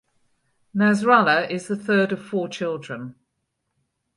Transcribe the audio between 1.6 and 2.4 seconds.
the third of